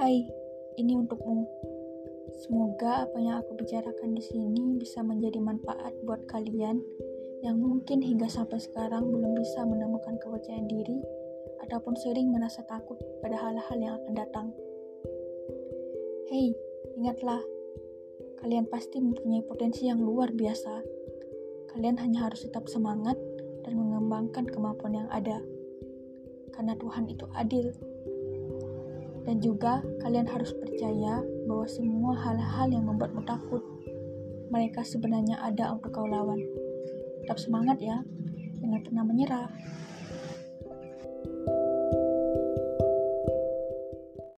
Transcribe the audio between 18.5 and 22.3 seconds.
pasti mempunyai potensi yang luar biasa. Kalian hanya